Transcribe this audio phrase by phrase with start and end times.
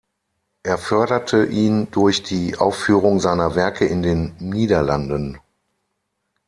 [0.63, 5.37] Er förderte ihn durch die Aufführung seiner Werke in den Niederlanden.